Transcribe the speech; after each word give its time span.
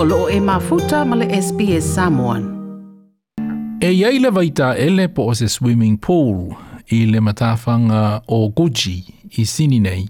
o 0.00 0.04
loo 0.10 0.28
e 0.28 0.38
mafuta 0.48 0.98
ma 1.08 1.14
le 1.20 1.26
SPS 1.46 1.86
Samoan. 1.96 2.42
E 3.80 3.88
iei 3.98 4.18
le 4.22 4.30
vaita 4.36 4.66
ele 4.84 5.04
po 5.14 5.22
o 5.30 5.34
se 5.34 5.48
swimming 5.56 5.96
pool 6.04 6.36
i 6.96 7.02
le 7.12 7.20
matafanga 7.20 8.02
o 8.28 8.38
Guji 8.56 8.98
i 9.40 9.44
sini 9.52 9.78
nei. 9.80 10.04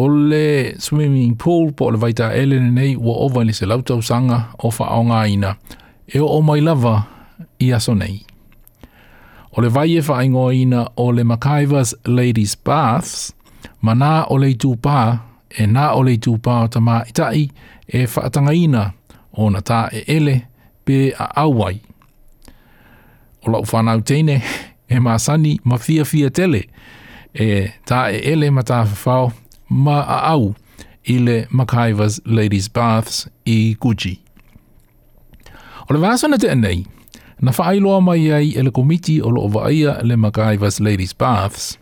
O 0.00 0.04
le 0.30 0.46
swimming 0.86 1.32
pool 1.42 1.72
po 1.78 1.90
le 1.90 1.98
vaita 2.04 2.26
ele 2.40 2.56
nei 2.60 2.94
wa 2.96 3.14
ova 3.26 3.44
ni 3.44 3.52
se 3.58 3.66
lautau 3.66 4.00
sanga 4.08 4.38
o 4.58 4.70
fa 4.70 4.86
o 4.98 5.02
ina 5.34 5.52
e 6.14 6.18
o 6.20 6.40
mai 6.48 6.60
lava 6.60 6.96
i 7.58 7.72
aso 7.72 7.94
nei. 7.94 8.22
O 9.54 9.60
le 9.60 9.68
vaie 9.68 10.02
fa 10.02 10.24
ingoina 10.24 10.88
o 10.96 11.10
le 11.12 11.24
Macaivas 11.24 11.94
Ladies 12.06 12.56
Baths 12.64 13.32
mana 13.82 14.26
o 14.30 14.36
le 14.38 14.54
tupaa 14.54 15.33
e 15.58 15.66
nā 15.70 15.88
ole 15.96 16.14
i 16.16 16.20
tūpāo 16.22 16.68
ta 16.72 16.80
mā 16.82 17.00
itai 17.08 17.46
e 17.86 18.04
whaatanga 18.08 18.54
ina 18.56 18.84
o 19.38 19.48
na 19.52 19.62
tā 19.68 19.82
e 19.94 20.04
ele 20.16 20.40
pe 20.86 20.98
a 21.18 21.28
auai. 21.44 21.78
O 23.44 23.52
lau 23.52 23.64
whanau 23.70 24.02
teine 24.02 24.40
e 24.88 25.00
mā 25.02 25.18
sani 25.20 25.58
ma 25.64 25.78
fia 25.78 26.04
fia 26.08 26.30
tele 26.30 26.64
e 27.34 27.68
tā 27.88 28.02
e 28.14 28.20
ele 28.32 28.50
ma 28.50 28.62
tā 28.62 28.82
whawhao 28.88 29.32
ma 29.68 30.00
a 30.02 30.20
au 30.34 30.52
i 31.10 31.18
le 31.20 31.42
Makaiwa's 31.52 32.20
Ladies 32.24 32.68
Baths 32.72 33.26
i 33.44 33.76
Gucci. 33.80 34.18
O 35.84 35.92
le 35.94 36.00
vāsana 36.00 36.38
te 36.40 36.48
anei, 36.48 36.86
na 37.44 37.52
whaailoa 37.52 37.98
mai 38.00 38.30
ai 38.32 38.54
e 38.56 38.62
le 38.64 38.72
komiti 38.72 39.18
o 39.20 39.28
loo 39.30 39.48
vaia 39.52 39.98
le 40.02 40.16
Makaiwa's 40.16 40.80
Ladies 40.80 41.12
Baths, 41.14 41.74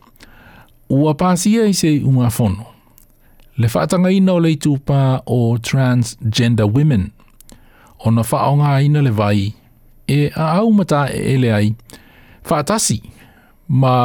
ua 0.91 1.15
pāsia 1.15 1.69
i 1.71 1.75
se 1.79 1.95
unga 2.03 2.31
fono 2.35 2.72
le 3.57 3.69
whaatanga 3.75 4.11
ina 4.11 4.33
o 4.33 4.41
le 4.41 4.55
tūpā 4.57 5.01
o 5.27 5.39
transgender 5.59 6.65
women. 6.67 7.11
O 8.01 8.11
na 8.11 8.25
whaonga 8.27 8.79
ina 8.85 9.03
le 9.05 9.13
vai, 9.13 9.53
e 10.09 10.21
a 10.35 10.49
au 10.61 10.73
mata 10.75 11.05
e 11.13 11.23
ele 11.35 11.51
ai, 11.55 11.75
whaatasi, 12.49 13.01
ma 13.69 13.97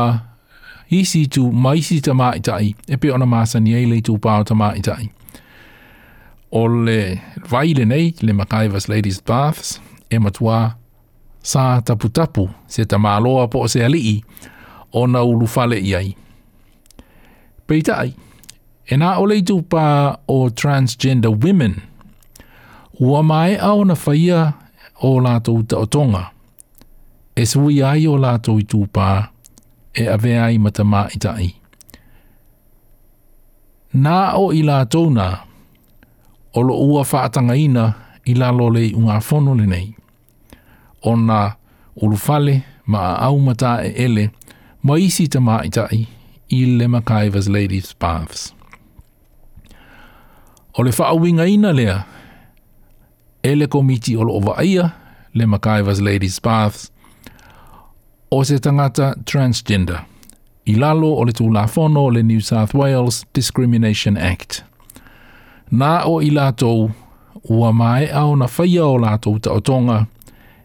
isi 0.94 1.26
tu 1.28 1.48
maisi 1.52 2.02
ta 2.06 2.14
maitai, 2.16 2.74
e 2.88 2.98
pe 3.00 3.12
ona 3.16 3.26
māsa 3.26 3.60
ni 3.64 3.78
le 3.86 4.02
tūpā 4.06 4.40
o 4.44 4.48
ta 4.52 4.56
maitai. 4.56 5.08
O 6.56 6.66
le 6.70 7.00
vai 7.50 7.74
le 7.76 7.84
nei, 7.86 8.14
le 8.22 8.34
Macaivas 8.34 8.88
Ladies 8.90 9.22
Baths, 9.28 9.80
e 10.12 10.20
matua 10.24 10.60
sa 11.44 11.80
tapu 11.82 12.08
tapu, 12.10 12.48
se 12.68 12.86
ta 12.86 13.00
maaloa 13.00 13.48
po 13.52 13.66
se 13.68 13.82
alii, 13.86 14.20
o 14.96 15.08
na 15.08 15.24
ulu 15.24 15.48
fale 15.48 15.80
iai. 15.80 16.16
Peitai. 17.68 17.68
Peitai. 17.68 18.16
E 18.88 18.96
nā 18.96 19.10
ole 19.20 19.36
i 19.42 19.44
tūpā 19.44 19.84
o 20.32 20.36
transgender 20.56 21.34
women, 21.44 21.74
ua 23.04 23.20
mai 23.24 23.58
au 23.60 23.82
na 23.84 23.98
whaia 24.00 24.38
o 25.04 25.18
lātou 25.20 25.64
ta 25.68 25.82
o 25.84 25.90
tonga. 25.92 26.24
E 27.36 27.44
sui 27.46 27.82
ai 27.84 28.06
o 28.08 28.14
lātou 28.18 28.62
i 28.64 28.64
tūpā, 28.64 29.10
e 29.94 30.08
ave 30.08 30.38
ai 30.40 30.56
mata 30.64 30.86
mā 30.88 31.04
i 31.14 31.20
tai. 31.20 31.50
Nā 34.08 34.18
o 34.40 34.50
i 34.56 34.64
lātou 34.64 35.12
nā, 35.12 35.30
o 36.56 36.64
lo 36.64 36.80
ua 36.94 37.04
whaatanga 37.04 37.60
ina 37.60 37.90
i 38.24 38.38
lalo 38.40 38.72
le 38.72 38.86
i 38.88 38.96
ngā 38.96 39.20
whono 39.28 39.54
le 39.60 39.84
O 41.04 41.14
nā 41.16 41.56
ulufale 41.96 42.62
ma 42.86 43.00
a 43.20 43.28
au 43.28 43.38
mata 43.40 43.82
e 43.86 43.92
ele, 44.06 44.30
mo 44.82 44.98
isi 44.98 45.28
ta 45.28 45.40
mā 45.40 45.60
i 45.66 45.70
tai, 45.70 46.08
i 46.50 46.64
le 46.78 46.88
Macaiva's 46.88 47.48
Ladies' 47.48 47.94
Baths. 47.94 48.54
O 50.78 50.84
le 50.84 50.92
whaawinga 51.00 51.46
ina 51.48 51.74
lea, 51.74 52.00
e 53.44 53.56
le 53.56 53.68
komiti 53.68 54.16
o 54.18 54.24
lo 54.24 54.54
aia, 54.54 54.90
le 55.34 55.46
Macaivas 55.46 56.00
Ladies 56.02 56.40
Paths, 56.42 56.92
o 58.32 58.44
se 58.44 58.60
tangata 58.60 59.14
transgender, 59.26 60.02
i 60.66 60.76
lalo 60.76 61.10
o 61.18 61.24
le 61.26 61.32
tūlā 61.34 61.64
whono 61.74 62.10
le 62.12 62.22
New 62.24 62.42
South 62.42 62.76
Wales 62.76 63.24
Discrimination 63.34 64.18
Act. 64.22 64.64
Nā 65.72 66.04
o 66.06 66.20
i 66.22 66.30
lātou, 66.30 66.92
ua 67.50 67.74
mai 67.74 68.12
au 68.14 68.36
na 68.38 68.46
whaia 68.46 68.86
o 68.86 69.02
lātou 69.02 69.40
ta 69.40 69.58
tonga, 69.62 70.04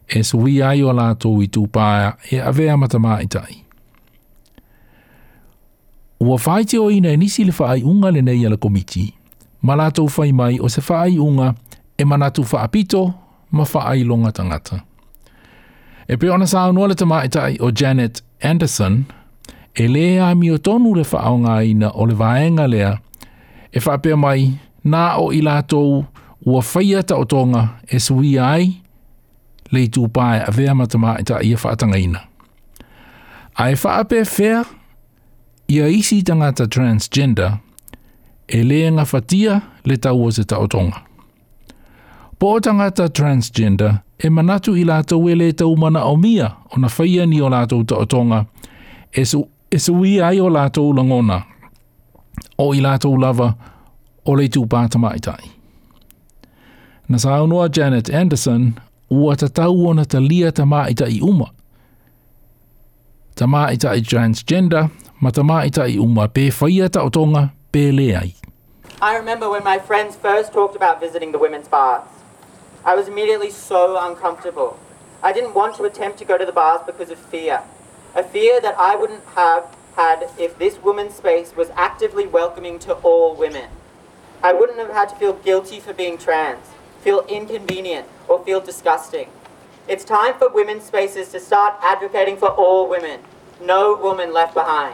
e 0.07 0.21
sui 0.21 0.61
ai 0.61 0.83
o 0.85 0.93
lātou 0.93 1.41
i 1.41 1.49
tūpāia 1.49 2.13
e 2.29 2.37
avea 2.45 2.77
matama 2.77 3.17
i 3.21 3.25
tai. 3.33 3.57
Ua 6.21 6.37
whaite 6.37 6.77
o 6.77 6.91
ina 6.93 7.09
e 7.09 7.17
nisi 7.17 7.49
le 7.49 7.51
whaai 7.57 7.81
unga 7.81 8.11
le 8.13 8.21
nei 8.21 8.45
ala 8.45 8.57
komiti, 8.61 9.09
malato 9.63 10.05
fai 10.07 10.31
mai 10.31 10.59
o 10.61 10.67
se 10.69 10.81
whaai 10.87 11.17
unga 11.19 11.53
e 11.97 12.03
manatu 12.05 12.43
whaapito 12.53 13.01
ma 13.51 13.63
whaai 13.63 14.03
longa 14.03 14.31
tangata. 14.35 14.77
E 16.07 16.17
pe 16.17 16.27
ona 16.29 16.45
sāu 16.45 16.73
nuala 16.73 16.95
tama 16.95 17.21
e 17.23 17.55
o 17.61 17.71
Janet 17.71 18.21
Anderson, 18.43 19.05
e 19.75 19.87
lea 19.87 20.35
mi 20.35 20.51
o 20.51 20.57
tonu 20.57 20.93
le 20.95 21.03
whaonga 21.11 21.63
ina 21.63 21.89
o 21.91 22.05
le 22.05 22.13
vaenga 22.13 22.67
lea, 22.67 22.97
e 23.71 23.79
whaapea 23.79 24.17
mai 24.17 24.51
nā 24.85 25.05
o 25.17 25.31
i 25.31 25.39
lātou 25.41 26.03
ua 26.45 26.61
whaiata 26.61 27.15
o 27.15 27.23
tonga 27.25 27.79
e 27.87 27.99
sui 27.99 28.33
ai 28.39 28.67
le 29.71 29.83
i 29.83 29.87
tūpāe 29.89 30.43
a 30.45 30.51
vea 30.51 30.75
matama 30.75 31.15
e 31.19 31.23
tai 31.23 31.51
e 31.51 31.55
whaatanga 31.55 31.97
ina. 31.97 32.19
A 33.55 33.71
e 33.71 33.77
whaapea 33.79 34.25
fea, 34.27 34.63
ia 35.71 35.87
isi 35.87 36.19
tangata 36.23 36.67
transgender, 36.67 37.57
e 38.47 38.63
le 38.63 38.91
nga 38.91 39.05
fatia 39.05 39.61
le 39.85 39.97
tau 39.97 40.25
o 40.25 40.31
se 40.31 40.43
taotonga. 40.43 40.99
Po 42.39 42.47
o 42.55 42.59
tangata 42.59 43.09
transgender, 43.09 43.93
e 44.23 44.29
manatu 44.29 44.75
i 44.75 44.83
lato 44.83 45.19
e 45.29 45.35
le 45.35 45.51
tau 45.53 45.75
mana 45.75 46.03
o 46.03 46.15
mia 46.17 46.47
o 46.75 46.79
na 46.79 46.87
whaia 46.97 47.25
ni 47.25 47.41
o 47.41 47.49
lato 47.49 47.83
taotonga, 47.83 48.45
e, 49.11 49.25
su, 49.25 49.47
e 50.03 50.21
ai 50.21 50.39
o 50.39 50.49
lato 50.49 50.93
langona, 50.93 51.43
o 52.57 52.73
i 52.75 52.81
lato 52.81 53.15
lava, 53.15 53.55
o 54.25 54.35
le 54.35 54.47
tu 54.49 54.65
pātama 54.65 55.11
i 55.15 55.19
tai. 55.19 55.49
Na 57.09 57.17
saunua 57.19 57.69
Janet 57.69 58.09
Anderson, 58.13 58.73
ua 59.11 59.35
ta 59.35 59.47
tau 59.49 59.75
o 59.87 59.93
na 59.93 60.05
talia 60.05 60.51
ta 60.51 60.63
mā 60.65 60.85
i 60.89 61.19
uma. 61.21 61.49
Ta 63.35 63.47
i 63.71 63.77
tai 63.77 64.01
transgender, 64.01 64.89
ma 65.19 65.31
ta 65.31 65.87
i 65.87 65.97
uma 65.97 66.27
pe 66.27 66.49
whaia 66.51 66.89
taotonga, 66.89 67.49
I 67.75 68.31
remember 69.15 69.49
when 69.49 69.63
my 69.63 69.79
friends 69.79 70.15
first 70.15 70.53
talked 70.53 70.75
about 70.75 70.99
visiting 70.99 71.31
the 71.31 71.39
women's 71.39 71.67
baths. 71.67 72.19
I 72.85 72.93
was 72.93 73.07
immediately 73.07 73.49
so 73.49 73.97
uncomfortable. 73.99 74.77
I 75.23 75.33
didn't 75.33 75.55
want 75.55 75.77
to 75.77 75.83
attempt 75.85 76.19
to 76.19 76.25
go 76.25 76.37
to 76.37 76.45
the 76.45 76.51
baths 76.51 76.83
because 76.85 77.09
of 77.09 77.17
fear. 77.17 77.63
A 78.15 78.21
fear 78.21 78.61
that 78.61 78.75
I 78.77 78.95
wouldn't 78.95 79.23
have 79.33 79.75
had 79.95 80.29
if 80.37 80.59
this 80.59 80.77
women's 80.83 81.15
space 81.15 81.55
was 81.55 81.71
actively 81.73 82.27
welcoming 82.27 82.77
to 82.79 82.93
all 83.01 83.33
women. 83.35 83.71
I 84.43 84.53
wouldn't 84.53 84.77
have 84.77 84.91
had 84.91 85.09
to 85.09 85.15
feel 85.15 85.33
guilty 85.33 85.79
for 85.79 85.93
being 85.93 86.19
trans, 86.19 86.67
feel 87.01 87.21
inconvenient, 87.21 88.07
or 88.27 88.45
feel 88.45 88.59
disgusting. 88.61 89.31
It's 89.87 90.03
time 90.03 90.35
for 90.35 90.47
women's 90.49 90.83
spaces 90.83 91.29
to 91.29 91.39
start 91.39 91.73
advocating 91.81 92.37
for 92.37 92.49
all 92.49 92.87
women, 92.87 93.21
no 93.59 93.95
woman 93.97 94.31
left 94.31 94.53
behind. 94.53 94.93